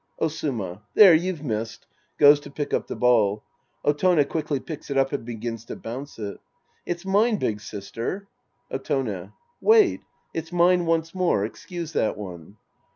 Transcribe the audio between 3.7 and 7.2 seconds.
Otone quickly picks it up and begins to bounce it.) It's